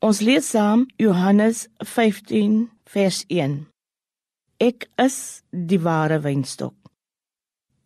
Ons 0.00 0.22
lees 0.24 0.46
saam 0.48 0.86
Johannes 0.96 1.66
15 1.84 2.70
vers 2.88 3.18
1. 3.28 3.56
Ek 4.64 4.86
is 4.96 5.16
die 5.52 5.78
ware 5.84 6.16
wynstok. 6.24 6.72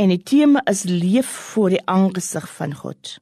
En 0.00 0.08
die 0.08 0.22
tema 0.24 0.62
is 0.72 0.86
leef 0.88 1.28
voor 1.50 1.74
die 1.74 1.82
aangesig 1.84 2.46
van 2.54 2.72
God. 2.78 3.18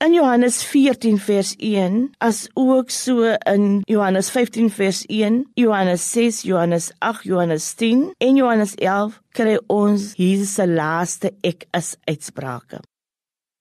In 0.00 0.16
Johannes 0.16 0.62
14 0.64 1.18
vers 1.20 1.50
1, 1.58 1.98
as 2.24 2.46
ook 2.56 2.88
so 2.90 3.34
in 3.52 3.82
Johannes 3.84 4.32
15 4.32 4.72
vers 4.72 5.02
1, 5.12 5.42
Johannes 5.60 6.08
6, 6.14 6.40
Johannes 6.48 6.88
8, 7.04 7.28
Johannes 7.28 7.68
10 7.76 8.08
en 8.24 8.40
Johannes 8.40 8.72
11 8.80 9.20
kry 9.36 9.58
ons 9.68 10.14
Jesus 10.16 10.56
se 10.56 10.64
laaste 10.66 11.34
ek 11.44 11.68
is 11.76 11.92
uitsprake. 12.08 12.80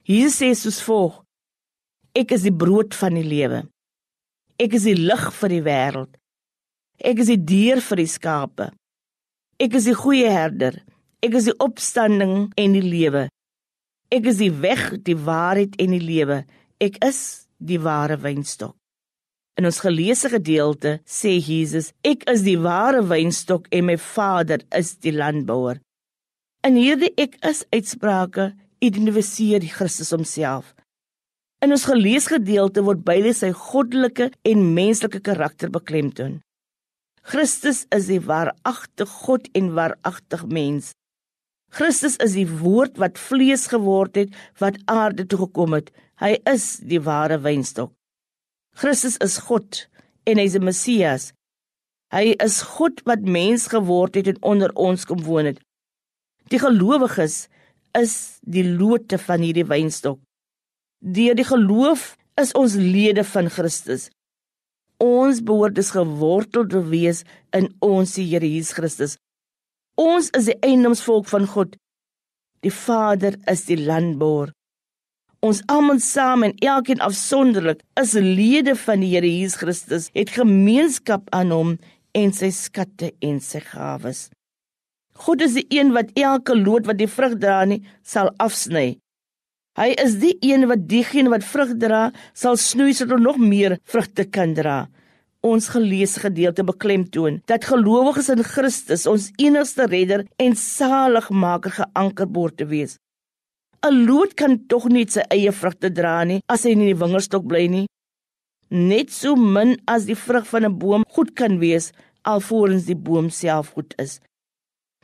Jesus 0.07 0.39
sê 0.39 0.53
soos 0.55 0.79
volg: 0.87 1.19
Ek 2.15 2.31
is 2.31 2.47
die 2.47 2.55
brood 2.55 2.95
van 2.95 3.19
die 3.19 3.27
lewe. 3.27 3.65
Ek 4.61 4.75
is 4.77 4.85
die 4.85 4.97
lig 4.97 5.23
vir 5.39 5.53
die 5.55 5.63
wêreld. 5.65 6.17
Ek 7.01 7.21
is 7.23 7.31
die 7.31 7.39
dier 7.41 7.81
vir 7.81 8.01
die 8.03 8.09
skape. 8.09 8.67
Ek 9.61 9.77
is 9.79 9.87
die 9.89 9.97
goeie 9.97 10.29
herder. 10.29 10.77
Ek 11.25 11.37
is 11.37 11.47
die 11.49 11.57
opstanding 11.61 12.51
en 12.57 12.75
die 12.77 12.85
lewe. 12.85 13.27
Ek 14.13 14.27
is 14.29 14.41
die 14.41 14.51
weg, 14.61 14.91
die 15.07 15.17
waarheid 15.17 15.77
en 15.81 15.95
die 15.95 16.03
lewe. 16.03 16.43
Ek 16.81 16.99
is 17.05 17.47
die 17.57 17.79
ware 17.81 18.19
wynstok. 18.21 18.75
In 19.57 19.67
ons 19.69 19.81
geleesde 19.83 20.31
gedeelte 20.33 20.99
sê 21.05 21.35
Jesus: 21.37 21.91
Ek 22.05 22.23
is 22.31 22.45
die 22.45 22.57
ware 22.61 23.01
wynstok 23.05 23.67
en 23.73 23.89
my 23.89 23.97
Vader 23.97 24.63
is 24.77 24.95
die 25.03 25.13
landbouer. 25.13 25.81
In 26.65 26.77
hierdie 26.77 27.11
ek 27.17 27.39
is 27.49 27.65
uitsprake 27.73 28.51
identifiseer 28.81 29.65
Christus 29.73 30.13
homself. 30.13 30.75
In 31.61 31.75
ons 31.75 31.83
geleesgedeelte 31.85 32.81
word 32.81 33.03
beide 33.05 33.35
sy 33.37 33.51
goddelike 33.53 34.31
en 34.49 34.61
menslike 34.73 35.19
karakter 35.21 35.69
beklemtoon. 35.69 36.39
Christus 37.21 37.83
is 37.93 38.07
die 38.09 38.17
waaragtige 38.25 39.05
God 39.27 39.45
en 39.53 39.67
waaragtig 39.77 40.47
mens. 40.49 40.89
Christus 41.71 42.17
is 42.25 42.33
die 42.33 42.47
woord 42.49 42.97
wat 42.97 43.21
vlees 43.21 43.67
geword 43.69 44.17
het, 44.17 44.33
wat 44.57 44.79
aarde 44.89 45.27
toe 45.29 45.43
gekom 45.43 45.77
het. 45.77 45.91
Hy 46.17 46.39
is 46.49 46.79
die 46.81 46.99
ware 47.05 47.37
wynstok. 47.45 47.93
Christus 48.81 49.19
is 49.21 49.37
God 49.45 49.85
en 50.25 50.41
hy 50.41 50.47
is 50.49 50.57
die 50.57 50.63
Messias. 50.65 51.29
Hy 52.11 52.33
is 52.41 52.57
God 52.73 53.05
wat 53.05 53.21
mens 53.21 53.69
geword 53.69 54.17
het 54.17 54.33
en 54.33 54.41
onder 54.55 54.73
ons 54.73 55.05
kom 55.05 55.21
woon 55.29 55.53
het. 55.53 55.61
Die 56.49 56.59
gelowiges 56.59 57.45
is 57.95 58.17
die 58.41 58.65
lote 58.65 59.21
van 59.21 59.45
hierdie 59.45 59.69
wynstok. 59.69 60.17
Deur 61.01 61.33
die 61.33 61.45
geloof 61.45 62.13
is 62.37 62.51
ons 62.53 62.75
lede 62.77 63.23
van 63.25 63.49
Christus. 63.49 64.09
Ons 65.01 65.41
behoort 65.41 65.73
dus 65.73 65.89
gewortel 65.95 66.67
te 66.69 66.81
wees 66.91 67.23
in 67.57 67.71
ons 67.81 68.13
Here 68.21 68.45
Jesus 68.45 68.75
Christus. 68.77 69.17
Ons 69.97 70.29
is 70.37 70.51
die 70.51 70.57
eiendomsvolk 70.61 71.25
van 71.33 71.47
God. 71.49 71.73
Die 72.61 72.73
Vader 72.73 73.39
is 73.49 73.65
die 73.65 73.79
landbouer. 73.81 74.53
Ons 75.41 75.63
almal 75.73 75.97
saam 76.05 76.45
en 76.45 76.53
elkeen 76.61 77.01
afsonderlik 77.01 77.81
is 77.97 78.13
lede 78.13 78.75
van 78.77 79.01
die 79.01 79.09
Here 79.15 79.25
Jesus 79.25 79.57
Christus, 79.57 80.09
het 80.13 80.37
gemeenskap 80.37 81.33
aan 81.33 81.49
hom 81.49 81.75
en 82.13 82.29
sy 82.29 82.51
skatte 82.53 83.09
en 83.25 83.41
sy 83.41 83.63
gawes. 83.71 84.27
God 85.17 85.41
is 85.41 85.57
die 85.57 85.65
een 85.73 85.95
wat 85.97 86.13
elke 86.13 86.53
loot 86.53 86.85
wat 86.85 87.01
die 87.01 87.09
vrug 87.09 87.39
dra 87.41 87.63
nie 87.65 87.81
sal 88.05 88.29
afsny. 88.37 88.99
Hy 89.79 89.93
is 90.03 90.17
die 90.19 90.33
een 90.43 90.65
wat 90.67 90.81
diegene 90.91 91.31
wat 91.31 91.45
vrug 91.47 91.77
dra 91.79 92.09
sal 92.35 92.57
snoei 92.59 92.91
sodat 92.95 93.21
nog 93.23 93.37
meer 93.39 93.77
vrugte 93.87 94.25
kan 94.27 94.51
dra. 94.57 94.89
Ons 95.47 95.69
gelees 95.71 96.17
gedeelte 96.19 96.65
beklemtoon 96.67 97.39
dat 97.47 97.69
gelowiges 97.69 98.27
in 98.33 98.43
Christus 98.43 99.07
ons 99.07 99.29
enigste 99.39 99.87
redder 99.87 100.25
en 100.43 100.57
saligmaker 100.59 101.77
geanker 101.77 102.27
behoort 102.27 102.57
te 102.59 102.67
wees. 102.67 102.97
'n 103.81 104.03
Loot 104.05 104.35
kan 104.35 104.59
tog 104.67 104.89
nie 104.89 105.07
sy 105.07 105.23
eie 105.31 105.51
vrugte 105.51 105.89
dra 105.89 106.23
nie 106.23 106.41
as 106.51 106.65
hy 106.65 106.75
in 106.75 106.83
die 106.85 106.99
wingerdstok 107.03 107.47
bly 107.47 107.65
nie. 107.67 107.87
Net 108.69 109.09
so 109.09 109.35
min 109.35 109.77
as 109.87 110.05
die 110.05 110.19
vrug 110.19 110.45
van 110.51 110.65
'n 110.65 110.77
boom 110.83 111.03
goed 111.15 111.31
kan 111.33 111.59
wees 111.63 111.93
alvorens 112.27 112.85
die 112.85 112.99
boom 113.07 113.29
self 113.29 113.71
goed 113.73 113.95
is. 113.97 114.19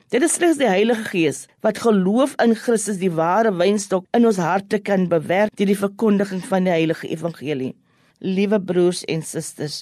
Dit 0.08 0.24
is 0.24 0.38
slegs 0.38 0.56
die 0.56 0.70
Heilige 0.70 1.04
Gees 1.10 1.40
wat 1.66 1.82
geloof 1.84 2.38
in 2.40 2.54
Christus 2.56 3.02
die 3.02 3.12
ware 3.12 3.52
wynstok 3.60 4.06
in 4.16 4.24
ons 4.30 4.38
harte 4.40 4.80
kan 4.80 5.10
bewerk 5.12 5.52
deur 5.60 5.68
die 5.68 5.76
verkondiging 5.76 6.40
van 6.48 6.64
die 6.64 6.72
heilige 6.72 7.10
evangelie. 7.12 7.74
Liewe 8.24 8.62
broers 8.64 9.02
en 9.12 9.26
susters, 9.28 9.82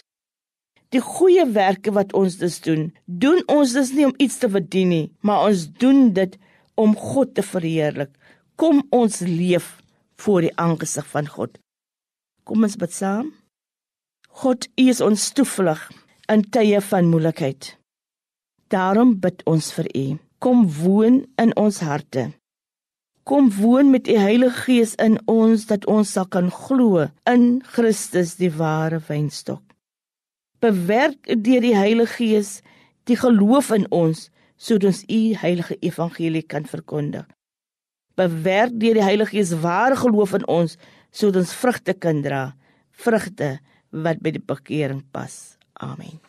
die 0.90 1.04
goeie 1.04 1.46
werke 1.54 1.94
wat 1.94 2.18
ons 2.18 2.40
dus 2.42 2.58
doen, 2.66 2.90
doen 3.06 3.44
ons 3.54 3.78
dus 3.78 3.94
nie 3.94 4.10
om 4.10 4.18
iets 4.18 4.40
te 4.42 4.50
verdien 4.50 4.90
nie, 4.96 5.06
maar 5.22 5.46
ons 5.46 5.68
doen 5.78 6.10
dit 6.18 6.34
om 6.74 6.98
God 6.98 7.38
te 7.38 7.46
verheerlik. 7.46 8.10
Kom 8.58 8.82
ons 8.90 9.22
leef 9.22 9.76
voor 10.26 10.50
die 10.50 10.54
aangesig 10.58 11.06
van 11.14 11.30
God. 11.30 11.54
Kom 12.50 12.66
ons 12.66 12.82
bid 12.82 12.98
saam. 12.98 13.30
God, 14.42 14.66
U 14.74 14.90
is 14.90 15.06
ons 15.06 15.30
toevlug 15.38 15.86
in 16.34 16.50
tye 16.50 16.82
van 16.82 17.14
moeilikheid. 17.14 17.76
Daarom 18.74 19.20
bid 19.22 19.44
ons 19.46 19.70
vir 19.78 19.90
U. 19.94 20.06
Kom 20.42 20.66
woon 20.80 21.24
in 21.42 21.54
ons 21.58 21.80
harte. 21.86 22.32
Kom 23.26 23.50
woon 23.58 23.90
met 23.90 24.08
U 24.08 24.18
Heilige 24.18 24.66
Gees 24.66 24.96
in 25.02 25.20
ons 25.30 25.66
dat 25.70 25.86
ons 25.90 26.12
sal 26.18 26.28
kan 26.30 26.52
glo 26.54 27.08
in 27.30 27.62
Christus 27.76 28.36
die 28.42 28.52
ware 28.54 29.00
wynstok. 29.08 29.64
Bewerk 30.62 31.30
deur 31.30 31.62
die 31.62 31.76
Heilige 31.78 32.18
Gees 32.18 32.52
die 33.10 33.18
geloof 33.18 33.72
in 33.76 33.88
ons 33.94 34.30
sodat 34.58 34.92
ons 34.94 35.02
U 35.12 35.22
heilige 35.42 35.78
evangelie 35.82 36.46
kan 36.46 36.66
verkondig. 36.70 37.26
Bewerk 38.16 38.78
deur 38.80 38.98
die 38.98 39.06
Heilige 39.06 39.36
Gees 39.36 39.56
ware 39.62 39.98
geloof 40.00 40.38
in 40.40 40.48
ons 40.50 40.78
sodat 41.12 41.44
ons 41.44 41.58
vrugte 41.58 41.94
kan 41.94 42.22
dra, 42.26 42.46
vrugte 42.92 43.58
wat 43.92 44.22
by 44.24 44.36
die 44.36 44.46
bekering 44.54 45.04
pas. 45.12 45.58
Amen. 45.82 46.22